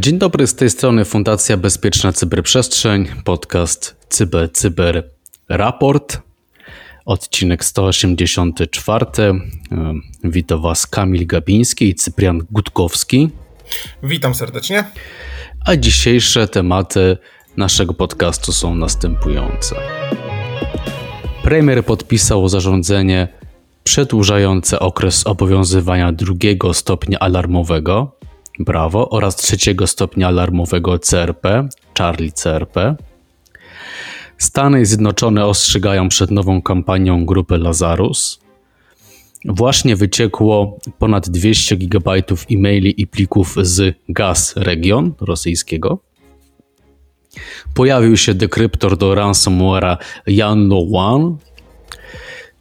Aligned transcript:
Dzień 0.00 0.18
dobry, 0.18 0.46
z 0.46 0.54
tej 0.54 0.70
strony 0.70 1.04
Fundacja 1.04 1.56
Bezpieczna 1.56 2.12
Cyberprzestrzeń, 2.12 3.08
podcast 3.24 3.96
Cyber 4.08 4.52
Cyber 4.52 5.10
Raport, 5.48 6.18
odcinek 7.04 7.64
184. 7.64 9.06
Witam 10.24 10.62
Was 10.62 10.86
Kamil 10.86 11.26
Gabiński 11.26 11.88
i 11.88 11.94
Cyprian 11.94 12.46
Gutkowski. 12.50 13.30
Witam 14.02 14.34
serdecznie. 14.34 14.84
A 15.66 15.76
dzisiejsze 15.76 16.48
tematy 16.48 17.18
naszego 17.56 17.94
podcastu 17.94 18.52
są 18.52 18.74
następujące. 18.74 19.76
Premier 21.42 21.84
podpisał 21.84 22.48
zarządzenie 22.48 23.28
przedłużające 23.84 24.80
okres 24.80 25.26
obowiązywania 25.26 26.12
drugiego 26.12 26.74
stopnia 26.74 27.18
alarmowego 27.18 28.20
Brawo 28.58 29.10
oraz 29.10 29.36
trzeciego 29.36 29.86
stopnia 29.86 30.28
alarmowego 30.28 30.98
CRP, 30.98 31.68
Charlie 31.98 32.32
CRP. 32.32 32.96
Stany 34.38 34.86
Zjednoczone 34.86 35.46
ostrzegają 35.46 36.08
przed 36.08 36.30
nową 36.30 36.62
kampanią 36.62 37.26
grupy 37.26 37.58
Lazarus. 37.58 38.40
Właśnie 39.44 39.96
wyciekło 39.96 40.78
ponad 40.98 41.28
200 41.28 41.76
GB 41.76 42.10
e-maili 42.50 43.00
i 43.02 43.06
plików 43.06 43.56
z 43.62 43.96
Gaz 44.08 44.56
Region 44.56 45.12
rosyjskiego. 45.20 45.98
Pojawił 47.74 48.16
się 48.16 48.34
dekryptor 48.34 48.96
do 48.96 49.14
ransomware'a 49.14 49.96
Yanlo 50.26 50.86
One. 50.92 51.36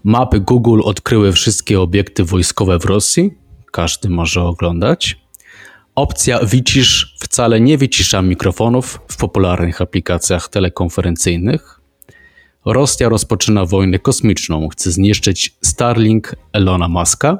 Mapy 0.03 0.39
Google 0.39 0.81
odkryły 0.83 1.31
wszystkie 1.31 1.81
obiekty 1.81 2.23
wojskowe 2.23 2.79
w 2.79 2.85
Rosji. 2.85 3.31
Każdy 3.71 4.09
może 4.09 4.43
oglądać. 4.43 5.19
Opcja 5.95 6.39
wycisz 6.39 7.15
wcale 7.19 7.61
nie 7.61 7.77
wycisza 7.77 8.21
mikrofonów 8.21 8.99
w 9.07 9.17
popularnych 9.17 9.81
aplikacjach 9.81 10.49
telekonferencyjnych. 10.49 11.79
Rosja 12.65 13.09
rozpoczyna 13.09 13.65
wojnę 13.65 13.99
kosmiczną, 13.99 14.67
chce 14.67 14.91
zniszczyć 14.91 15.55
Starlink 15.61 16.35
Elona 16.53 16.87
Muska. 16.87 17.37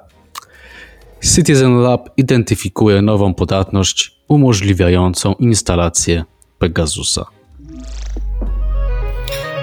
Citizen 1.35 1.77
Lab 1.77 2.09
identyfikuje 2.17 3.01
nową 3.01 3.33
podatność 3.33 4.19
umożliwiającą 4.27 5.33
instalację 5.33 6.23
Pegasusa. 6.59 7.25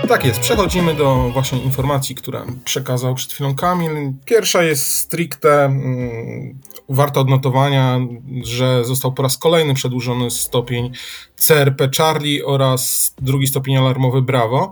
Tak 0.09 0.25
jest, 0.25 0.41
przechodzimy 0.41 0.95
do 0.95 1.31
właśnie 1.33 1.59
informacji, 1.59 2.15
które 2.15 2.45
przekazał 2.65 3.15
przed 3.15 3.33
chwilą 3.33 3.55
Kamil. 3.55 4.13
Pierwsza 4.25 4.63
jest 4.63 4.93
stricte 4.93 5.65
mm, 5.65 6.59
warta 6.89 7.21
odnotowania, 7.21 8.01
że 8.43 8.85
został 8.85 9.13
po 9.13 9.23
raz 9.23 9.39
kolejny 9.39 9.75
przedłużony 9.75 10.31
stopień 10.31 10.91
CRP 11.37 11.89
Charlie 11.99 12.45
oraz 12.45 13.15
drugi 13.19 13.47
stopień 13.47 13.77
alarmowy 13.77 14.23
Bravo. 14.23 14.71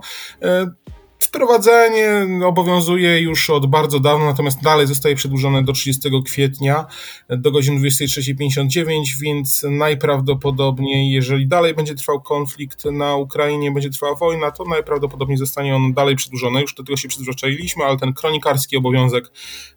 Wprowadzenie 1.35 2.27
obowiązuje 2.45 3.21
już 3.21 3.49
od 3.49 3.65
bardzo 3.65 3.99
dawna, 3.99 4.25
natomiast 4.25 4.61
dalej 4.61 4.87
zostaje 4.87 5.15
przedłużone 5.15 5.63
do 5.63 5.73
30 5.73 6.09
kwietnia 6.25 6.85
do 7.29 7.51
godziny 7.51 7.79
23.59, 7.89 9.03
więc 9.21 9.65
najprawdopodobniej, 9.69 11.11
jeżeli 11.11 11.47
dalej 11.47 11.73
będzie 11.73 11.95
trwał 11.95 12.21
konflikt 12.21 12.85
na 12.85 13.15
Ukrainie, 13.15 13.71
będzie 13.71 13.89
trwała 13.89 14.15
wojna, 14.15 14.51
to 14.51 14.63
najprawdopodobniej 14.63 15.37
zostanie 15.37 15.75
on 15.75 15.93
dalej 15.93 16.15
przedłużony. 16.15 16.61
Już 16.61 16.73
do 16.73 16.83
tego 16.83 16.97
się 16.97 17.07
przyzwyczailiśmy, 17.07 17.83
ale 17.83 17.97
ten 17.97 18.13
kronikarski 18.13 18.77
obowiązek 18.77 19.31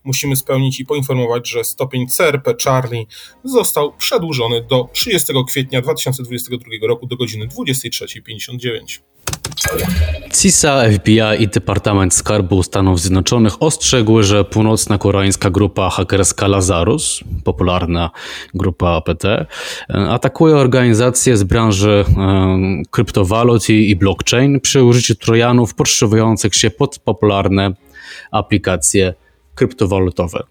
musimy 0.04 0.36
spełnić 0.36 0.80
i 0.80 0.86
poinformować, 0.86 1.48
że 1.48 1.64
stopień 1.64 2.06
CRP 2.06 2.54
Charlie 2.64 3.06
został 3.44 3.92
przedłużony 3.92 4.62
do 4.62 4.88
30 4.92 5.32
kwietnia 5.48 5.80
2022 5.80 6.70
roku 6.88 7.06
do 7.06 7.16
godziny 7.16 7.46
23.59. 7.46 9.00
CISA, 10.32 10.82
FBI 10.90 11.42
i 11.42 11.48
Departament 11.48 12.14
Skarbu 12.14 12.62
Stanów 12.62 13.00
Zjednoczonych 13.00 13.62
ostrzegły, 13.62 14.22
że 14.22 14.44
północna 14.44 14.98
koreańska 14.98 15.50
grupa 15.50 15.90
hakerska 15.90 16.48
Lazarus, 16.48 17.20
popularna 17.44 18.10
grupa 18.54 18.88
APT, 18.88 19.24
atakuje 19.88 20.56
organizacje 20.56 21.36
z 21.36 21.44
branży 21.44 22.04
kryptowalut 22.90 23.70
i 23.70 23.96
blockchain 23.96 24.60
przy 24.60 24.82
użyciu 24.82 25.14
trojanów 25.14 25.74
podszywających 25.74 26.54
się 26.54 26.70
pod 26.70 26.98
popularne 26.98 27.72
aplikacje 28.30 29.14
kryptowalutowe. 29.58 30.42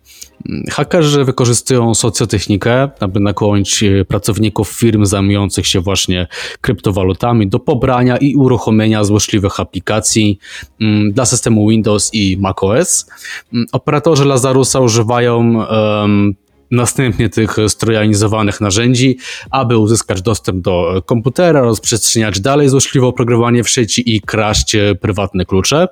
Hakerzy 0.72 1.25
wykorzystują 1.25 1.95
socjotechnikę, 1.95 2.90
aby 3.00 3.19
nakłonić 3.19 3.84
e, 3.84 4.06
pracowników 4.06 4.69
firm 4.69 5.06
zajmujących 5.06 5.68
się 5.68 5.79
właśnie 5.79 6.28
kryptowalutami 6.62 7.47
do 7.47 7.59
pobrania 7.59 8.17
i 8.17 8.35
uruchomienia 8.35 9.03
złośliwych 9.03 9.59
aplikacji 9.59 10.40
mm, 10.81 11.12
dla 11.12 11.25
systemu 11.25 11.69
Windows 11.69 12.13
i 12.13 12.38
macOS. 12.38 13.06
Mm, 13.53 13.66
operatorzy 13.72 14.25
Lazarusa 14.25 14.79
używają 14.79 15.66
um, 15.66 16.35
następnie 16.72 17.29
tych 17.29 17.56
strojanizowanych 17.67 18.62
narzędzi, 18.62 19.17
aby 19.51 19.78
uzyskać 19.78 20.22
dostęp 20.22 20.62
do 20.62 21.03
komputera, 21.06 21.62
rozprzestrzeniać 21.62 22.40
dalej 22.40 22.69
złośliwe 22.69 23.07
oprogramowanie 23.07 23.63
w 23.63 23.69
sieci 23.69 24.16
i 24.16 24.22
kraść 24.22 24.75
e, 24.75 24.96
prywatne 24.96 25.46
klucze. 25.46 25.88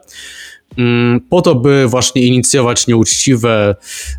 Mm, 0.78 1.22
po 1.30 1.42
to, 1.42 1.56
by 1.56 1.88
właśnie 1.88 2.22
inicjować 2.22 2.88
nieuczciwe, 2.88 3.76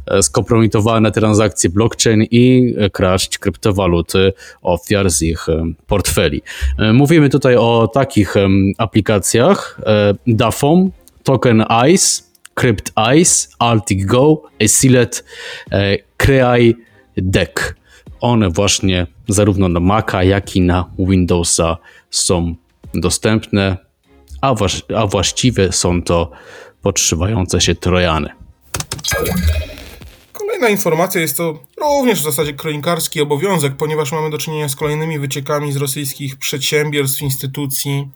e, 0.07 0.23
skompromitowane 0.23 1.13
transakcje 1.13 1.71
blockchain 1.71 2.23
i 2.31 2.75
e, 2.79 2.91
kraść 2.91 3.39
kryptowaluty 3.39 4.33
ofiar 4.63 5.11
z 5.11 5.23
ich 5.23 5.49
e, 5.49 5.65
portfeli. 5.87 6.43
Mówimy 6.93 7.29
tutaj 7.29 7.57
o 7.57 7.91
takich 7.95 8.35
aplikacjach 8.79 9.81
DAFOM, 10.27 10.91
Token 11.23 11.65
Ice, 11.93 12.23
Crypt 12.55 12.93
Ice, 13.17 13.49
Altic 13.59 14.05
Go, 14.07 14.43
Esilet, 14.59 15.25
Creai 16.17 16.75
Deck. 17.17 17.77
One 18.21 18.51
właśnie 18.51 19.07
zarówno 19.29 19.69
na 19.69 19.81
Maca, 19.81 20.23
jak 20.23 20.57
i 20.57 20.61
na 20.61 20.91
Windowsa 20.99 21.77
są 22.11 22.55
dostępne 22.95 23.86
a, 24.41 24.55
właś 24.55 24.83
a 24.97 25.07
właściwie 25.07 25.73
są 25.73 26.03
to 26.03 26.31
podszywające 26.83 27.61
się 27.61 27.75
trojany. 27.75 28.29
Kolejna 30.33 30.69
informacja 30.69 31.21
jest 31.21 31.37
to 31.37 31.59
również 31.81 32.21
w 32.21 32.25
zasadzie 32.25 32.55
kronikarski 32.55 33.21
obowiązek, 33.21 33.77
ponieważ 33.77 34.13
mamy 34.13 34.31
do 34.31 34.39
czynienia 34.39 34.69
z 34.69 34.77
kolejnymi 34.77 35.19
wyciekami 35.19 35.73
z 35.73 35.77
rosyjskich 35.77 36.37
przedsiębiorstw, 36.37 37.23
instytucji 37.23 38.09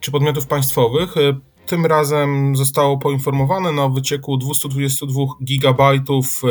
czy 0.00 0.10
podmiotów 0.10 0.46
państwowych. 0.46 1.14
Tym 1.66 1.86
razem 1.86 2.56
zostało 2.56 2.98
poinformowane 2.98 3.82
o 3.82 3.90
wycieku 3.90 4.36
222 4.36 5.24
gigabajtów 5.44 6.42
e, 6.44 6.48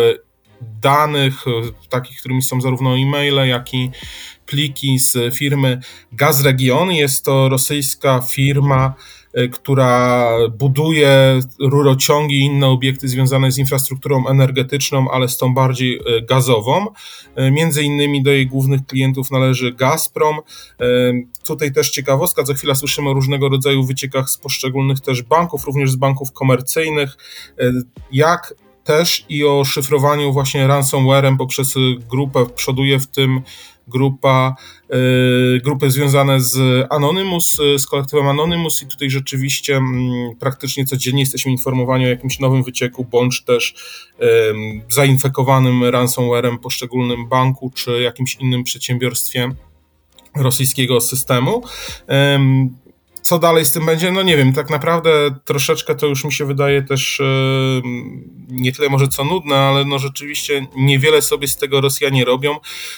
danych, 0.81 1.47
e, 1.47 1.51
takich, 1.89 2.19
którymi 2.19 2.41
są 2.41 2.61
zarówno 2.61 2.97
e-maile, 2.97 3.47
jak 3.47 3.73
i 3.73 3.91
pliki 4.45 4.99
z 4.99 5.35
firmy 5.35 5.79
Gazregion. 6.11 6.91
Jest 6.91 7.25
to 7.25 7.49
rosyjska 7.49 8.21
firma, 8.21 8.93
e, 9.33 9.47
która 9.47 10.29
buduje 10.57 11.39
rurociągi 11.59 12.35
i 12.35 12.45
inne 12.45 12.67
obiekty 12.67 13.07
związane 13.07 13.51
z 13.51 13.57
infrastrukturą 13.57 14.27
energetyczną, 14.27 15.11
ale 15.11 15.29
z 15.29 15.37
tą 15.37 15.53
bardziej 15.53 15.95
e, 15.95 16.21
gazową. 16.21 16.85
E, 17.35 17.51
między 17.51 17.83
innymi 17.83 18.23
do 18.23 18.31
jej 18.31 18.47
głównych 18.47 18.85
klientów 18.85 19.31
należy 19.31 19.71
Gazprom. 19.71 20.35
Tutaj 21.43 21.73
też 21.73 21.91
ciekawostka, 21.91 22.45
za 22.45 22.53
chwilę 22.53 22.75
słyszymy 22.75 23.09
o 23.09 23.13
różnego 23.13 23.49
rodzaju 23.49 23.83
wyciekach 23.83 24.29
z 24.29 24.37
poszczególnych 24.37 24.99
też 24.99 25.21
banków, 25.21 25.65
również 25.65 25.91
z 25.91 25.95
banków 25.95 26.31
komercyjnych. 26.31 27.17
Jak 28.11 28.53
też 28.83 29.25
i 29.29 29.45
o 29.45 29.65
szyfrowaniu 29.65 30.33
właśnie 30.33 30.67
ransomwarem 30.67 31.37
poprzez 31.37 31.73
grupę 32.09 32.45
przoduje 32.55 32.99
w 32.99 33.07
tym 33.07 33.41
grupa, 33.87 34.55
y, 34.93 35.61
grupy 35.63 35.91
związane 35.91 36.41
z 36.41 36.85
Anonymous, 36.89 37.59
y, 37.59 37.79
z 37.79 37.87
kolektywem 37.87 38.27
Anonymous 38.27 38.83
i 38.83 38.87
tutaj 38.87 39.09
rzeczywiście 39.09 39.75
mm, 39.75 40.35
praktycznie 40.39 40.85
codziennie 40.85 41.21
jesteśmy 41.21 41.51
informowani 41.51 42.05
o 42.05 42.09
jakimś 42.09 42.39
nowym 42.39 42.63
wycieku, 42.63 43.05
bądź 43.05 43.43
też 43.43 43.75
zainfekowanym 44.89 45.83
ransomwarem 45.83 46.59
poszczególnym 46.59 47.29
banku 47.29 47.71
czy 47.75 48.01
jakimś 48.01 48.35
innym 48.35 48.63
przedsiębiorstwie 48.63 49.51
rosyjskiego 50.35 51.01
systemu. 51.01 51.63
Co 53.23 53.39
dalej 53.39 53.65
z 53.65 53.71
tym 53.71 53.85
będzie? 53.85 54.11
No 54.11 54.23
nie 54.23 54.37
wiem, 54.37 54.53
tak 54.53 54.69
naprawdę 54.69 55.35
troszeczkę 55.45 55.95
to 55.95 56.07
już 56.07 56.23
mi 56.23 56.31
się 56.31 56.45
wydaje 56.45 56.81
też 56.81 57.21
nie 58.49 58.71
tyle 58.71 58.89
może 58.89 59.07
co 59.07 59.23
nudne, 59.23 59.55
ale 59.55 59.85
no 59.85 59.99
rzeczywiście 59.99 60.67
niewiele 60.75 61.21
sobie 61.21 61.47
z 61.47 61.57
tego 61.57 61.81
Rosjanie 61.81 62.25
robią. 62.25 62.55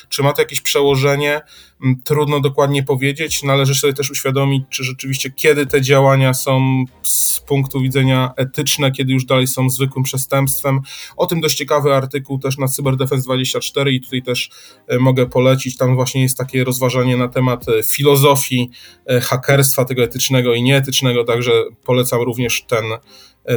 Czy 0.10 0.24
ma 0.24 0.34
to 0.34 0.42
jakieś 0.42 0.62
przełożenie? 0.62 1.42
Mm, 1.84 2.02
trudno 2.04 2.40
dokładnie 2.40 2.84
powiedzieć. 2.84 3.44
Należy 3.44 3.76
sobie 3.76 3.94
też 3.94 4.12
uświadomić, 4.12 4.64
czy 4.70 4.84
rzeczywiście 4.84 5.32
kiedy 5.32 5.66
te 5.66 5.82
działania 5.82 6.34
są 6.34 6.84
z 7.04 7.40
punktu 7.40 7.82
widzenia 7.82 8.32
etyczne, 8.38 8.92
kiedy 8.92 9.14
już 9.14 9.26
dalej 9.26 9.48
są 9.48 9.70
zwykłym 9.70 10.04
przestępstwem. 10.04 10.80
O 11.18 11.26
tym 11.26 11.42
dość 11.42 11.58
ciekawy 11.58 11.94
artykuł 11.94 12.40
też 12.40 12.58
na 12.58 12.66
Cyberdefense24 12.66 13.92
i 13.92 14.02
tutaj 14.02 14.22
też 14.22 14.50
e, 14.88 15.00
mogę 15.00 15.26
polecić. 15.26 15.78
Tam 15.78 15.96
właśnie 15.96 16.22
jest 16.22 16.38
takie 16.38 16.64
rozważanie 16.64 17.18
na 17.18 17.28
temat 17.28 17.70
e, 17.70 17.84
filozofii 17.84 18.70
e, 19.06 19.22
hakerstwa, 19.22 19.86
tego 19.86 20.04
etycznego 20.04 20.15
i 20.54 20.64
nieetycznego, 20.64 21.24
także 21.24 21.52
polecam 21.86 22.22
również 22.22 22.64
ten 22.68 22.84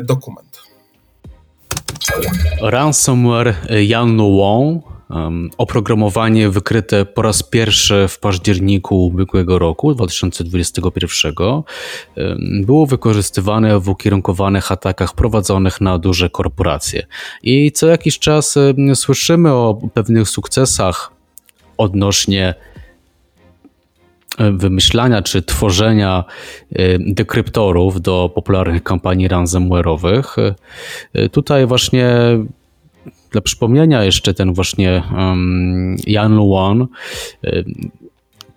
dokument. 0.03 0.63
Ransomware 2.61 3.55
Yanuwong 3.71 4.85
oprogramowanie 5.59 6.51
wykryte 6.51 7.07
po 7.07 7.23
raz 7.23 7.43
pierwszy 7.43 8.07
w 8.09 8.19
październiku 8.19 9.07
ubiegłego 9.07 9.59
roku, 9.59 9.95
2021, 9.95 11.35
było 12.63 12.87
wykorzystywane 12.87 13.81
w 13.81 13.89
ukierunkowanych 13.89 14.73
atakach 14.73 15.15
prowadzonych 15.15 15.81
na 15.81 15.99
duże 15.99 16.31
korporacje. 16.31 17.07
I 17.43 17.73
co 17.73 17.87
jakiś 17.87 18.19
czas 18.19 18.59
słyszymy 18.95 19.53
o 19.53 19.79
pewnych 19.95 20.29
sukcesach 20.29 21.13
odnośnie 21.79 22.55
wymyślania 24.53 25.23
czy 25.23 25.43
tworzenia 25.43 26.25
dekryptorów 26.99 28.01
do 28.01 28.31
popularnych 28.35 28.83
kampanii 28.83 29.29
ransomware'owych. 29.29 30.55
Tutaj 31.33 31.67
właśnie 31.67 32.09
dla 33.31 33.41
przypomnienia 33.41 34.05
jeszcze 34.05 34.35
ten 34.35 34.53
właśnie 34.55 35.03
um, 35.17 35.97
Jan 36.07 36.37
Luan 36.37 36.87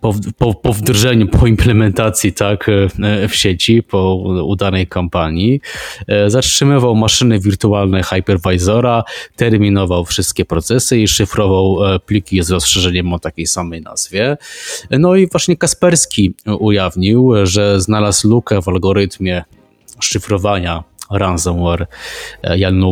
po, 0.02 0.14
po, 0.38 0.54
po 0.54 0.72
wdrożeniu, 0.72 1.28
po 1.28 1.46
implementacji 1.46 2.32
tak, 2.32 2.68
e, 2.68 3.28
w 3.28 3.34
sieci, 3.34 3.82
po 3.82 4.14
udanej 4.44 4.86
kampanii, 4.86 5.60
e, 6.08 6.30
zatrzymywał 6.30 6.94
maszyny 6.94 7.40
wirtualne 7.40 8.02
hypervisora, 8.02 9.04
terminował 9.36 10.04
wszystkie 10.04 10.44
procesy 10.44 10.98
i 10.98 11.08
szyfrował 11.08 11.94
e, 11.94 11.98
pliki 11.98 12.42
z 12.42 12.50
rozszerzeniem 12.50 13.12
o 13.12 13.18
takiej 13.18 13.46
samej 13.46 13.82
nazwie. 13.82 14.36
No 14.90 15.16
i 15.16 15.26
właśnie 15.26 15.56
Kasperski 15.56 16.34
ujawnił, 16.58 17.32
że 17.42 17.80
znalazł 17.80 18.28
lukę 18.28 18.62
w 18.62 18.68
algorytmie 18.68 19.44
szyfrowania 20.00 20.84
ransomware 21.12 21.86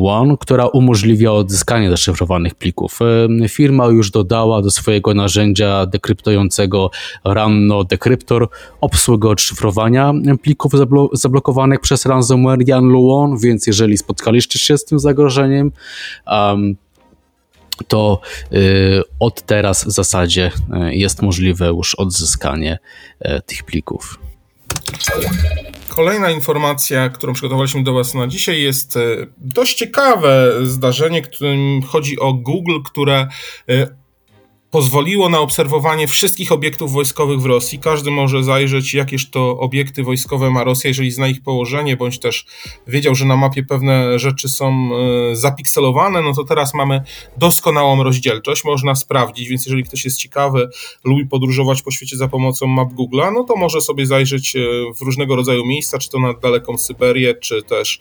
One, 0.04 0.36
która 0.40 0.66
umożliwia 0.66 1.32
odzyskanie 1.32 1.90
zaszyfrowanych 1.90 2.54
plików. 2.54 2.98
E, 3.42 3.48
firma 3.48 3.86
już 3.86 4.10
dodała 4.10 4.62
do 4.62 4.70
swojego 4.70 5.14
narzędzia 5.14 5.86
dekryptującego 5.86 6.90
Ranno 7.24 7.84
Decryptor 7.84 8.48
obsługę 8.80 9.28
odszyfrowania 9.28 10.12
plików 10.42 10.72
zablokowanych 11.12 11.80
przez 11.80 12.06
ransomware 12.06 12.64
One, 12.94 13.36
więc 13.42 13.66
jeżeli 13.66 13.98
spotkaliście 13.98 14.58
się 14.58 14.78
z 14.78 14.84
tym 14.84 14.98
zagrożeniem, 14.98 15.72
um, 16.26 16.76
to 17.88 18.20
y, 18.52 19.02
od 19.20 19.42
teraz 19.42 19.84
w 19.84 19.90
zasadzie 19.90 20.50
y, 20.90 20.94
jest 20.94 21.22
możliwe 21.22 21.66
już 21.66 21.94
odzyskanie 21.94 22.78
tych 23.46 23.62
plików. 23.64 24.18
Kolejna 26.00 26.30
informacja, 26.30 27.08
którą 27.08 27.32
przygotowaliśmy 27.32 27.82
do 27.82 27.92
Was 27.92 28.14
na 28.14 28.26
dzisiaj, 28.26 28.62
jest 28.62 28.96
e, 28.96 29.00
dość 29.36 29.74
ciekawe 29.74 30.52
zdarzenie, 30.62 31.22
którym 31.22 31.82
chodzi 31.82 32.18
o 32.18 32.32
Google, 32.32 32.78
które 32.84 33.28
e, 33.68 33.99
pozwoliło 34.70 35.28
na 35.28 35.40
obserwowanie 35.40 36.08
wszystkich 36.08 36.52
obiektów 36.52 36.92
wojskowych 36.92 37.40
w 37.40 37.46
Rosji. 37.46 37.78
Każdy 37.78 38.10
może 38.10 38.44
zajrzeć, 38.44 38.94
jakież 38.94 39.30
to 39.30 39.58
obiekty 39.58 40.02
wojskowe 40.02 40.50
ma 40.50 40.64
Rosja, 40.64 40.88
jeżeli 40.88 41.10
zna 41.10 41.28
ich 41.28 41.42
położenie, 41.42 41.96
bądź 41.96 42.18
też 42.18 42.44
wiedział, 42.86 43.14
że 43.14 43.24
na 43.24 43.36
mapie 43.36 43.62
pewne 43.62 44.18
rzeczy 44.18 44.48
są 44.48 44.90
e, 45.32 45.36
zapikselowane, 45.36 46.22
no 46.22 46.34
to 46.34 46.44
teraz 46.44 46.74
mamy 46.74 47.02
doskonałą 47.36 48.02
rozdzielczość, 48.02 48.64
można 48.64 48.94
sprawdzić, 48.94 49.48
więc 49.48 49.66
jeżeli 49.66 49.84
ktoś 49.84 50.04
jest 50.04 50.18
ciekawy, 50.18 50.68
lubi 51.04 51.26
podróżować 51.26 51.82
po 51.82 51.90
świecie 51.90 52.16
za 52.16 52.28
pomocą 52.28 52.66
map 52.66 52.88
Google'a, 52.88 53.32
no 53.32 53.44
to 53.44 53.56
może 53.56 53.80
sobie 53.80 54.06
zajrzeć 54.06 54.56
e, 54.56 54.60
w 54.94 55.00
różnego 55.00 55.36
rodzaju 55.36 55.66
miejsca, 55.66 55.98
czy 55.98 56.10
to 56.10 56.20
na 56.20 56.34
daleką 56.34 56.78
Syberię, 56.78 57.34
czy 57.34 57.62
też 57.62 58.00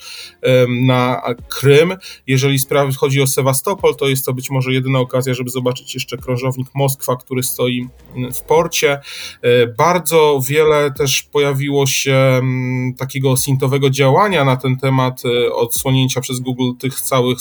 na 0.82 1.22
Krym. 1.50 1.96
Jeżeli 2.28 2.58
chodzi 2.98 3.22
o 3.22 3.28
Sewastopol, 3.28 3.96
to 3.96 4.08
jest 4.08 4.26
to 4.26 4.34
być 4.34 4.50
może 4.50 4.74
jedyna 4.74 5.00
okazja, 5.00 5.34
żeby 5.34 5.50
zobaczyć 5.50 5.94
jeszcze 5.94 6.18
krążownik 6.18 6.59
Moskwa, 6.74 7.16
który 7.16 7.44
stoi 7.44 7.88
w 8.34 8.42
porcie. 8.42 9.00
E, 9.42 9.68
bardzo 9.68 10.40
wiele 10.48 10.92
też 10.92 11.24
pojawiło 11.24 11.86
się 11.86 12.16
mm, 12.16 12.94
takiego 12.94 13.38
sintowego 13.38 13.90
działania 13.90 14.46
na 14.46 14.58
ten 14.58 14.78
temat 14.78 15.22
e, 15.26 15.54
odsłonięcia 15.54 16.22
przez 16.22 16.40
Google 16.40 16.72
tych 16.80 17.02
całych 17.02 17.38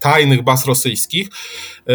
tajnych 0.00 0.42
baz 0.42 0.66
rosyjskich 0.66 1.28
e, 1.88 1.92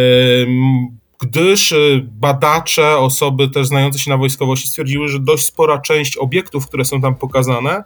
gdyż 1.21 1.74
badacze, 2.04 2.98
osoby 2.98 3.50
też 3.50 3.68
znające 3.68 4.00
się 4.00 4.12
na 4.12 4.18
wojskowości 4.18 4.68
stwierdziły, 4.68 5.07
że 5.07 5.19
dość 5.19 5.45
spora 5.45 5.80
część 5.80 6.18
obiektów, 6.18 6.68
które 6.68 6.86
są 6.86 7.01
tam 7.01 7.16
pokazane, 7.16 7.83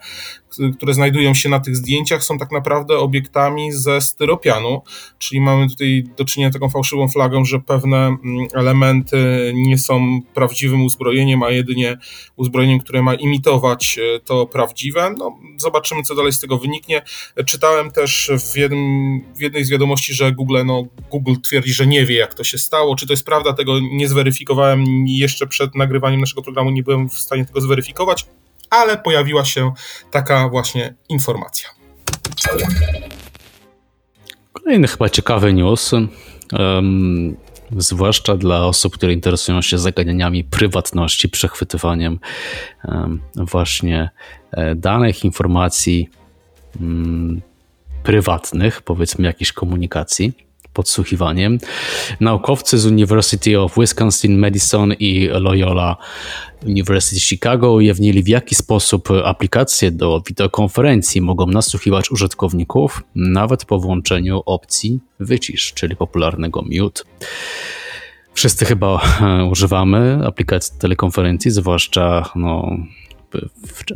które 0.78 0.94
znajdują 0.94 1.34
się 1.34 1.50
na 1.50 1.60
tych 1.60 1.76
zdjęciach, 1.76 2.24
są 2.24 2.38
tak 2.38 2.52
naprawdę 2.52 2.98
obiektami 2.98 3.72
ze 3.72 4.02
styropianu, 4.02 4.82
czyli 5.18 5.42
mamy 5.42 5.70
tutaj 5.70 6.04
do 6.18 6.26
czynienia 6.26 6.50
z 6.50 6.54
taką 6.54 6.70
fałszywą 6.70 7.10
flagą, 7.10 7.46
że 7.46 7.60
pewne 7.60 7.98
mm, 7.98 8.20
elementy 8.54 9.52
nie 9.56 9.78
są 9.78 10.20
prawdziwym 10.34 10.84
uzbrojeniem, 10.84 11.44
a 11.44 11.50
jedynie 11.50 11.98
uzbrojeniem, 12.36 12.80
które 12.80 13.02
ma 13.02 13.14
imitować 13.14 14.00
e, 14.00 14.20
to 14.20 14.46
prawdziwe. 14.46 15.16
No, 15.18 15.38
zobaczymy, 15.58 16.04
co 16.04 16.16
dalej 16.16 16.34
z 16.34 16.40
tego 16.40 16.58
wyniknie. 16.58 17.02
Czytałem 17.46 17.92
też 17.92 18.32
w, 18.54 18.58
jednym, 18.58 19.22
w 19.36 19.42
jednej 19.42 19.66
z 19.66 19.70
wiadomości, 19.70 20.14
że 20.14 20.32
Google, 20.32 20.58
no, 20.66 20.84
Google 21.12 21.34
twierdzi, 21.44 21.74
że 21.74 21.88
nie 21.88 22.06
wie, 22.06 22.16
jak 22.16 22.34
to 22.34 22.44
się 22.44 22.58
stało. 22.58 22.96
Czy 22.96 23.08
to 23.08 23.14
jest 23.14 23.26
prawda, 23.26 23.54
tego 23.54 23.80
nie 23.80 24.08
zweryfikowałem 24.08 24.84
jeszcze 25.08 25.48
przed 25.48 25.76
nagrywaniem 25.76 26.20
naszego 26.20 26.42
programu, 26.42 26.72
nie 26.72 26.84
byłem 26.84 27.10
w 27.10 27.14
stanie 27.14 27.46
tego 27.46 27.62
zweryfikować 27.62 28.26
ale 28.74 28.98
pojawiła 28.98 29.46
się 29.46 29.74
taka 30.12 30.50
właśnie 30.50 30.94
informacja. 31.10 31.70
Kolejny 34.54 34.88
chyba 34.88 35.10
ciekawy 35.10 35.54
news, 35.54 35.92
um, 35.94 37.38
zwłaszcza 37.78 38.38
dla 38.38 38.66
osób, 38.66 38.94
które 38.94 39.14
interesują 39.14 39.62
się 39.62 39.78
zagadnieniami 39.78 40.44
prywatności, 40.44 41.30
przechwytywaniem 41.30 42.20
um, 42.86 43.22
właśnie 43.36 44.10
e, 44.52 44.76
danych, 44.76 45.26
informacji 45.26 46.10
um, 46.82 47.42
prywatnych, 48.04 48.82
powiedzmy 48.82 49.28
jakiejś 49.28 49.52
komunikacji 49.52 50.34
podsłuchiwaniem. 50.74 51.58
Naukowcy 52.20 52.80
z 52.80 52.86
University 52.86 53.60
of 53.60 53.76
Wisconsin, 53.80 54.38
Madison 54.38 54.94
i 54.94 55.30
Loyola 55.32 55.98
University 56.66 57.20
Chicago 57.20 57.74
ujawnili 57.74 58.24
w 58.24 58.28
jaki 58.28 58.56
sposób 58.56 59.10
aplikacje 59.26 59.92
do 59.92 60.22
wideokonferencji 60.28 61.22
mogą 61.22 61.48
nasłuchiwać 61.48 62.12
użytkowników 62.12 63.04
nawet 63.16 63.66
po 63.66 63.80
włączeniu 63.80 64.42
opcji 64.46 65.00
wycisz, 65.20 65.74
czyli 65.74 65.96
popularnego 65.96 66.62
mute. 66.62 67.04
Wszyscy 68.34 68.66
chyba 68.66 69.02
używamy 69.52 70.20
aplikacji 70.26 70.74
telekonferencji, 70.80 71.52
zwłaszcza 71.52 72.30
no, 72.36 72.78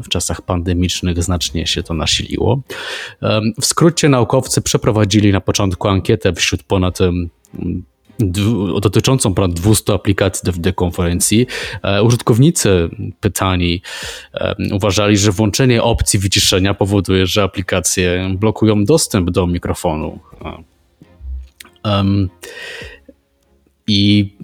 w, 0.03 0.09
czasach 0.09 0.41
pandemicznych 0.41 1.23
znacznie 1.23 1.67
się 1.67 1.83
to 1.83 1.93
nasiliło. 1.93 2.61
W 3.61 3.65
skrócie 3.65 4.09
naukowcy 4.09 4.61
przeprowadzili 4.61 5.31
na 5.31 5.41
początku 5.41 5.87
ankietę 5.87 6.33
wśród 6.33 6.63
ponad 6.63 6.99
dotyczącą 8.81 9.33
ponad 9.33 9.53
200 9.53 9.93
aplikacji 9.93 10.45
do 10.45 10.53
wideokonferencji. 10.53 11.47
E, 11.83 12.03
użytkownicy 12.03 12.89
pytani 13.19 13.81
uważali, 14.71 15.17
że 15.17 15.31
włączenie 15.31 15.83
opcji 15.83 16.19
wyciszenia 16.19 16.73
powoduje, 16.73 17.25
że 17.25 17.43
aplikacje 17.43 18.29
blokują 18.39 18.85
dostęp 18.85 19.29
do 19.29 19.47
mikrofonu. 19.47 20.19
Um, 21.85 22.29
i 23.87 24.35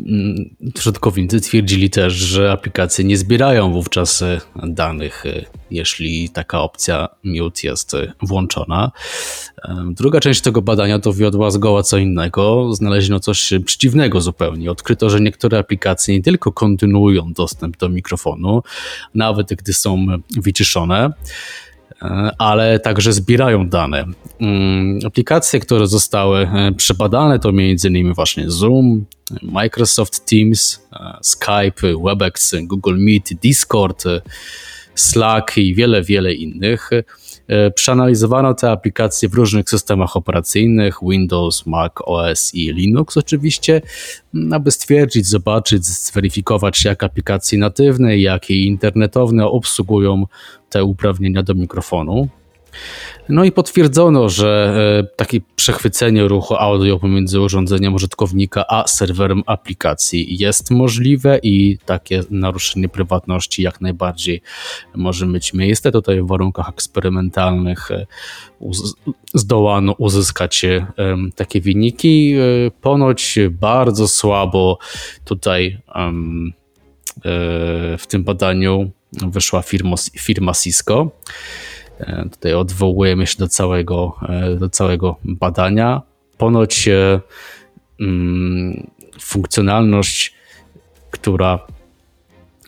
użytkownicy 0.77 1.35
mm, 1.35 1.43
twierdzili 1.43 1.89
też, 1.89 2.13
że 2.13 2.51
aplikacje 2.51 3.05
nie 3.05 3.17
zbierają 3.17 3.73
wówczas 3.73 4.21
e, 4.21 4.41
danych, 4.63 5.25
e, 5.25 5.45
jeśli 5.71 6.29
taka 6.29 6.62
opcja 6.62 7.09
mute 7.23 7.59
jest 7.63 7.91
włączona. 8.21 8.91
Druga 9.88 10.19
część 10.19 10.41
tego 10.41 10.62
badania 10.62 11.00
to 11.00 11.13
wiodła 11.13 11.51
zgoła 11.51 11.83
co 11.83 11.97
innego. 11.97 12.73
Znaleziono 12.73 13.19
coś 13.19 13.53
przeciwnego 13.65 14.21
zupełnie. 14.21 14.71
Odkryto, 14.71 15.09
że 15.09 15.21
niektóre 15.21 15.57
aplikacje 15.57 16.15
nie 16.15 16.21
tylko 16.21 16.51
kontynuują 16.51 17.33
dostęp 17.33 17.77
do 17.77 17.89
mikrofonu, 17.89 18.63
nawet 19.13 19.53
gdy 19.53 19.73
są 19.73 20.05
wyciszone, 20.38 21.09
E, 21.09 21.12
ale 22.38 22.79
także 22.79 23.13
zbierają 23.13 23.69
dane. 23.69 24.05
Mm, 24.41 25.00
aplikacje, 25.07 25.59
które 25.59 25.88
zostały 25.88 26.39
e, 26.39 26.71
przebadane 26.71 27.39
to 27.39 27.50
m.in. 27.50 28.13
właśnie 28.13 28.51
Zoom, 28.51 29.05
Microsoft 29.41 30.25
Teams, 30.29 30.88
e, 30.93 31.17
Skype, 31.21 31.97
WebEx, 32.03 32.55
Google 32.63 32.95
Meet, 32.97 33.33
Discord, 33.33 34.03
Slack 34.95 35.57
i 35.57 35.75
wiele, 35.75 36.03
wiele 36.03 36.33
innych. 36.33 36.89
E, 37.47 37.71
przeanalizowano 37.71 38.53
te 38.53 38.71
aplikacje 38.71 39.29
w 39.29 39.33
różnych 39.33 39.69
systemach 39.69 40.15
operacyjnych 40.15 40.97
Windows, 41.09 41.65
Mac 41.65 41.91
OS 42.05 42.53
i 42.53 42.73
Linux 42.73 43.17
oczywiście, 43.17 43.81
aby 44.51 44.71
stwierdzić, 44.71 45.27
zobaczyć, 45.27 45.85
zweryfikować 45.85 46.85
jak 46.85 47.03
aplikacje 47.03 47.59
natywne, 47.59 48.17
jak 48.17 48.50
i 48.50 48.65
internetowe 48.67 49.45
obsługują 49.45 50.25
te 50.69 50.83
uprawnienia 50.83 51.43
do 51.43 51.53
mikrofonu. 51.53 52.27
No 53.30 53.44
i 53.44 53.51
potwierdzono, 53.51 54.30
że 54.30 54.75
e, 55.00 55.15
takie 55.15 55.39
przechwycenie 55.56 56.27
ruchu 56.27 56.56
audio 56.56 57.00
pomiędzy 57.00 57.42
urządzeniem 57.42 57.94
użytkownika 57.94 58.65
a 58.70 58.88
serwerem 58.88 59.44
aplikacji 59.46 60.38
jest 60.39 60.72
możliwe 60.72 61.39
i 61.44 61.77
takie 61.86 62.22
naruszenie 62.30 62.89
prywatności 62.89 63.62
jak 63.62 63.82
najbardziej 63.82 64.42
może 64.96 65.27
mieć 65.27 65.53
miejsce. 65.53 65.92
Tutaj 65.92 66.22
w 66.22 66.27
warunkach 66.27 66.70
eksperymentalnych 66.70 67.92
e, 67.92 68.06
zdołano 69.34 69.96
uzyskać 69.98 70.65
e, 70.65 70.88
takie 71.36 71.62
wyniki. 71.62 72.36
Ponoć 72.82 73.39
bardzo 73.51 74.08
słabo 74.08 74.77
tutaj 75.25 75.77
w 77.98 78.08
tym 78.08 78.24
badaniu 78.24 78.92
wyszła 79.22 79.62
firma, 79.62 79.96
firma 80.20 80.53
Cisco. 80.53 81.12
E, 82.07 82.29
tutaj 82.31 82.53
odwołujemy 82.53 83.27
się 83.27 83.38
do 83.38 83.48
całego, 83.48 84.15
e, 84.29 84.55
do 84.55 84.69
całego 84.69 85.15
badania. 85.24 86.01
Ponoć 86.38 86.88
e, 86.88 87.19
mm, 88.00 88.88
funkcjonalność, 89.19 90.33
która 91.12 91.60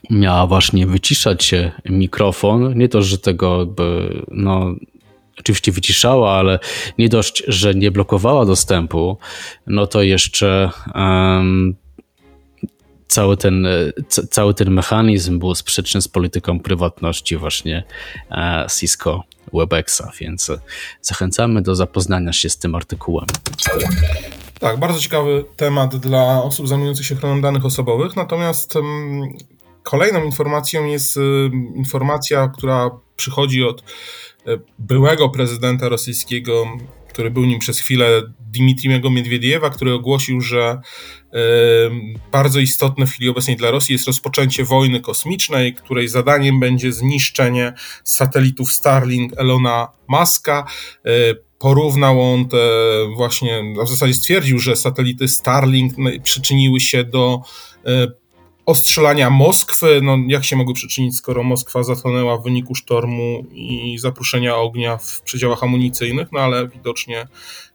miała 0.09 0.47
właśnie 0.47 0.87
wyciszać 0.87 1.51
mikrofon, 1.85 2.77
nie 2.77 2.89
to, 2.89 3.01
że 3.01 3.17
tego 3.17 3.59
jakby, 3.59 4.21
no, 4.31 4.75
oczywiście 5.39 5.71
wyciszała, 5.71 6.31
ale 6.33 6.59
nie 6.97 7.09
dość, 7.09 7.43
że 7.47 7.73
nie 7.73 7.91
blokowała 7.91 8.45
dostępu, 8.45 9.17
no 9.67 9.87
to 9.87 10.01
jeszcze 10.01 10.69
um, 10.95 11.75
cały 13.07 13.37
ten, 13.37 13.65
e, 13.65 13.91
cały 14.29 14.53
ten 14.53 14.71
mechanizm 14.71 15.39
był 15.39 15.55
sprzeczny 15.55 16.01
z 16.01 16.07
polityką 16.07 16.59
prywatności 16.59 17.37
właśnie 17.37 17.83
e, 18.31 18.67
Cisco 18.79 19.23
WebExa, 19.53 20.03
więc 20.19 20.51
zachęcamy 21.01 21.61
do 21.61 21.75
zapoznania 21.75 22.33
się 22.33 22.49
z 22.49 22.57
tym 22.57 22.75
artykułem. 22.75 23.25
Tak, 24.59 24.79
bardzo 24.79 24.99
ciekawy 24.99 25.45
temat 25.55 25.95
dla 25.95 26.43
osób 26.43 26.67
zajmujących 26.67 27.05
się 27.05 27.15
ochroną 27.15 27.41
danych 27.41 27.65
osobowych, 27.65 28.15
natomiast 28.15 28.73
kolejną 29.83 30.23
informacją 30.23 30.85
jest 30.85 31.19
informacja, 31.75 32.47
która 32.47 32.89
przychodzi 33.15 33.63
od 33.63 33.81
e, 33.81 33.83
byłego 34.79 35.29
prezydenta 35.29 35.89
rosyjskiego 35.89 36.65
który 37.15 37.31
był 37.31 37.45
nim 37.45 37.59
przez 37.59 37.79
chwilę, 37.79 38.21
Dimitriego 38.39 39.09
Miedwiediewa, 39.09 39.69
który 39.69 39.93
ogłosił, 39.93 40.41
że 40.41 40.79
bardzo 42.31 42.59
istotne 42.59 43.07
w 43.07 43.09
chwili 43.09 43.29
obecnej 43.29 43.55
dla 43.55 43.71
Rosji 43.71 43.93
jest 43.93 44.07
rozpoczęcie 44.07 44.63
wojny 44.63 45.01
kosmicznej, 45.01 45.73
której 45.73 46.07
zadaniem 46.07 46.59
będzie 46.59 46.91
zniszczenie 46.91 47.73
satelitów 48.03 48.73
Starlink 48.73 49.33
Elona 49.37 49.87
Muska. 50.07 50.65
E, 51.05 51.09
porównał 51.59 52.33
on 52.33 52.49
te 52.49 52.57
właśnie, 53.15 53.73
w 53.85 53.89
zasadzie 53.89 54.13
stwierdził, 54.13 54.59
że 54.59 54.75
satelity 54.75 55.27
Starlink 55.27 55.93
przyczyniły 56.23 56.79
się 56.79 57.03
do 57.03 57.41
e, 57.85 58.07
ostrzelania 58.65 59.29
Moskwy. 59.29 59.99
No, 60.03 60.17
jak 60.27 60.45
się 60.45 60.55
mogły 60.55 60.73
przyczynić, 60.73 61.15
skoro 61.15 61.43
Moskwa 61.43 61.83
zatonęła 61.83 62.37
w 62.37 62.43
wyniku 62.43 62.75
sztormu 62.75 63.45
i 63.51 63.97
zapruszenia 63.99 64.55
ognia 64.55 64.97
w 64.97 65.21
przedziałach 65.21 65.63
amunicyjnych, 65.63 66.27
no 66.31 66.39
ale 66.39 66.67
widocznie 66.67 67.27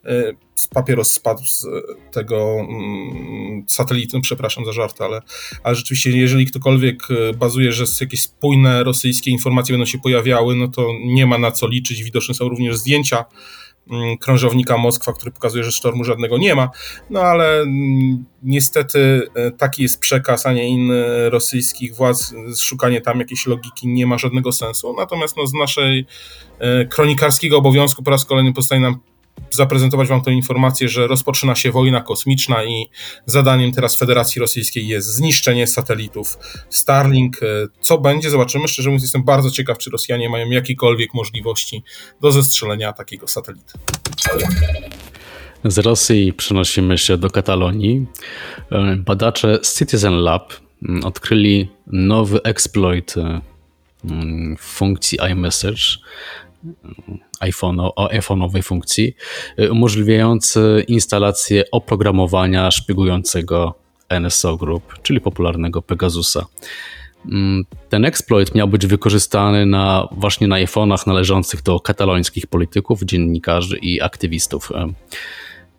e, 0.04 0.32
papieros 0.70 1.12
spadł 1.12 1.47
z 1.47 1.66
tego 2.12 2.56
mm, 2.61 3.64
satelity, 3.68 4.16
no, 4.16 4.23
przepraszam 4.23 4.64
za 4.64 4.73
żart, 4.73 5.00
ale, 5.00 5.20
ale 5.62 5.75
rzeczywiście, 5.75 6.11
jeżeli 6.11 6.47
ktokolwiek 6.47 7.02
e, 7.11 7.35
bazuje, 7.35 7.73
że 7.73 7.85
jakieś 8.00 8.23
spójne 8.23 8.85
rosyjskie 8.85 9.30
informacje 9.30 9.73
będą 9.73 9.87
się 9.87 9.99
pojawiały, 9.99 10.56
no 10.56 10.68
to 10.68 10.88
nie 11.04 11.26
ma 11.26 11.38
na 11.38 11.50
co 11.50 11.68
liczyć. 11.68 12.02
Widoczne 12.02 12.35
są 12.35 12.49
również 12.49 12.76
zdjęcia 12.76 13.25
krążownika 14.21 14.77
Moskwa, 14.77 15.13
który 15.13 15.31
pokazuje, 15.31 15.65
że 15.65 15.73
sztormu 15.73 16.05
żadnego 16.05 16.39
nie 16.39 16.55
ma. 16.55 16.71
No 17.11 17.21
ale 17.21 17.61
mm, 17.61 18.25
niestety 18.43 19.23
e, 19.35 19.51
taki 19.51 19.83
jest 19.83 20.01
przekaz, 20.01 20.47
a 20.47 20.53
nie 20.53 20.69
inny 20.69 21.31
rosyjskich 21.31 21.95
władz. 21.95 22.35
Szukanie 22.59 23.01
tam 23.01 23.19
jakiejś 23.19 23.47
logiki 23.47 23.89
nie 23.89 24.07
ma 24.07 24.19
żadnego 24.19 24.53
sensu. 24.53 24.95
Natomiast 24.99 25.37
no, 25.37 25.47
z 25.47 25.55
naszej 25.55 26.07
e, 26.59 26.87
kronikarskiego 26.87 27.57
obowiązku 27.57 28.03
po 28.03 28.11
raz 28.11 28.25
kolejny 28.25 28.53
pozostaje 28.53 28.81
nam 28.81 29.01
zaprezentować 29.50 30.09
Wam 30.09 30.23
tę 30.23 30.33
informację, 30.33 30.88
że 30.88 31.07
rozpoczyna 31.07 31.54
się 31.54 31.73
wojna 31.73 32.00
kosmiczna 32.00 32.64
i 32.64 32.87
zadaniem 33.26 33.73
teraz 33.73 33.97
Federacji 33.97 34.40
Rosyjskiej 34.40 34.88
jest 34.88 35.09
zniszczenie 35.09 35.66
satelitów 35.66 36.38
Starlink. 36.71 37.42
E, 37.42 37.47
co 37.80 37.99
będzie, 37.99 38.30
zobaczymy. 38.30 38.69
Szczerze 38.69 38.88
mówiąc, 38.88 39.02
jestem 39.02 39.25
bardzo 39.25 39.50
ciekaw, 39.50 39.78
czy 39.78 39.90
Rosjanie 39.90 40.28
mają 40.28 40.50
jakiekolwiek 40.50 41.14
możliwości 41.14 41.83
do 42.21 42.33
zestrzelenia 42.33 42.92
takiego 42.92 43.28
satelity. 43.28 43.73
Z 45.64 45.78
Rosji 45.78 46.33
przenosimy 46.33 46.99
się 46.99 47.16
do 47.16 47.30
Katalonii. 47.30 48.07
E, 48.73 48.97
badacze 48.97 49.59
Citizen 49.78 50.14
Lab 50.14 50.54
mm, 50.88 51.04
odkryli 51.04 51.69
nowy 51.87 52.42
exploit 52.42 53.14
e, 53.16 53.40
mm, 54.04 54.57
funkcji 54.61 55.19
iMessage 55.33 55.83
o 57.95 58.09
iPhone'owej 58.09 58.62
funkcji, 58.62 59.17
y, 59.61 59.73
umożliwiający 59.73 60.85
instalację 60.88 61.64
oprogramowania 61.73 62.71
szpiegującego 62.71 63.75
NSO 64.21 64.57
Group, 64.57 65.02
czyli 65.02 65.21
popularnego 65.21 65.83
Pegasusa. 65.83 66.47
Mm, 67.26 67.64
ten 67.88 68.05
exploit 68.05 68.55
miał 68.55 68.69
być 68.69 68.87
wykorzystany 68.87 69.67
na, 69.67 70.09
właśnie 70.12 70.49
na 70.49 70.57
iPhone'ach 70.57 71.07
należących 71.07 71.62
do 71.62 71.81
katalońskich 71.81 72.47
polityków, 72.47 73.02
dziennikarzy 73.02 73.79
i 73.79 74.00
aktywistów. 74.00 74.71
Y, 74.71 74.95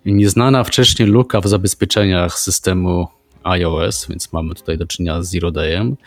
nieznana 0.05 0.63
wcześniej 0.63 1.07
luka 1.07 1.41
w 1.41 1.47
zabezpieczeniach 1.47 2.39
systemu 2.39 3.07
iOS, 3.43 4.07
więc 4.09 4.33
mamy 4.33 4.55
tutaj 4.55 4.77
do 4.77 4.87
czynienia 4.87 5.23
z 5.23 5.29
Zero 5.29 5.51
Dayem, 5.51 5.97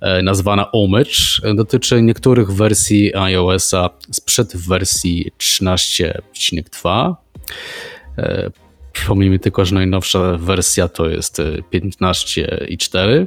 e, 0.00 0.22
nazwana 0.22 0.72
Omage. 0.72 1.54
Dotyczy 1.54 2.02
niektórych 2.02 2.52
wersji 2.52 3.16
iOS-a 3.16 3.90
sprzed 4.10 4.56
wersji 4.56 5.30
13.2. 5.38 7.14
E, 8.18 8.50
przypomnijmy 8.92 9.38
tylko, 9.38 9.64
że 9.64 9.74
najnowsza 9.74 10.36
wersja 10.36 10.88
to 10.88 11.08
jest 11.08 11.38
15.4. 11.72 13.26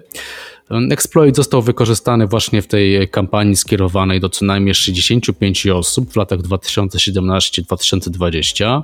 Exploit 0.91 1.35
został 1.35 1.61
wykorzystany 1.61 2.27
właśnie 2.27 2.61
w 2.61 2.67
tej 2.67 3.09
kampanii 3.09 3.55
skierowanej 3.55 4.19
do 4.19 4.29
co 4.29 4.45
najmniej 4.45 4.75
65 4.75 5.67
osób 5.67 6.11
w 6.11 6.15
latach 6.15 6.39
2017-2020. 6.39 8.83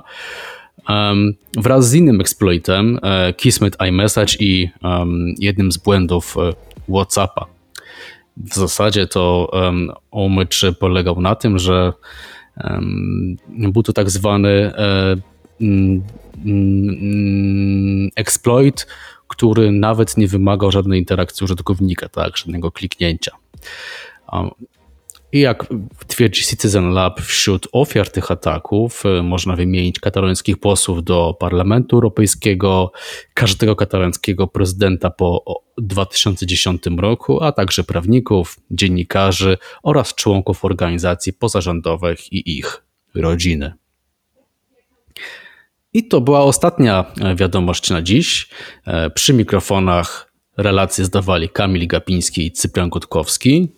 Wraz 1.56 1.88
z 1.88 1.94
innym 1.94 2.20
exploitem, 2.20 2.98
e, 3.02 3.32
Kismet 3.32 3.76
iMessage 3.88 4.36
i 4.40 4.70
jednym 5.38 5.72
z 5.72 5.76
błędów 5.76 6.36
e, 6.36 6.52
WhatsAppa. 6.92 7.46
W 8.36 8.54
zasadzie 8.54 9.06
to 9.06 9.50
omycz 10.10 10.64
polegał 10.80 11.20
na 11.20 11.34
tym, 11.34 11.58
że 11.58 11.92
był 13.56 13.82
to 13.82 13.92
tak 13.92 14.10
zwany 14.10 14.48
e, 14.48 15.16
exploit, 18.16 18.86
który 19.28 19.70
nawet 19.72 20.16
nie 20.16 20.28
wymagał 20.28 20.70
żadnej 20.70 20.98
interakcji 20.98 21.44
użytkownika, 21.44 22.08
tak, 22.08 22.36
żadnego 22.36 22.72
kliknięcia. 22.72 23.32
I 25.32 25.40
jak 25.40 25.66
twierdzi 26.06 26.42
Citizen 26.42 26.90
Lab, 26.90 27.20
wśród 27.20 27.68
ofiar 27.72 28.10
tych 28.10 28.30
ataków 28.30 29.06
y, 29.06 29.22
można 29.22 29.56
wymienić 29.56 30.00
katalońskich 30.00 30.58
posłów 30.58 31.04
do 31.04 31.36
Parlamentu 31.40 31.96
Europejskiego, 31.96 32.92
każdego 33.34 33.76
katalońskiego 33.76 34.46
prezydenta 34.46 35.10
po 35.10 35.44
2010 35.78 36.82
roku, 36.98 37.42
a 37.42 37.52
także 37.52 37.84
prawników, 37.84 38.56
dziennikarzy 38.70 39.58
oraz 39.82 40.14
członków 40.14 40.64
organizacji 40.64 41.32
pozarządowych 41.32 42.32
i 42.32 42.58
ich 42.58 42.82
rodziny. 43.14 43.72
I 45.92 46.08
to 46.08 46.20
była 46.20 46.40
ostatnia 46.40 47.04
e, 47.20 47.36
wiadomość 47.36 47.90
na 47.90 48.02
dziś. 48.02 48.48
E, 48.86 49.10
przy 49.10 49.34
mikrofonach 49.34 50.32
relacje 50.56 51.04
zdawali 51.04 51.48
Kamil 51.48 51.86
Gapiński 51.86 52.46
i 52.46 52.52
Cyprian 52.52 52.88
Gutkowski. 52.88 53.68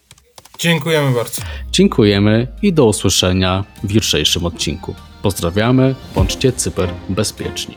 Dziękujemy 0.59 1.15
bardzo. 1.15 1.43
Dziękujemy 1.73 2.47
i 2.63 2.73
do 2.73 2.85
usłyszenia 2.87 3.65
w 3.85 3.91
jutrzejszym 3.91 4.47
odcinku. 4.47 4.95
Pozdrawiamy, 5.23 5.95
bądźcie 6.15 6.53
Cyper 6.53 6.89
bezpieczni. 7.09 7.75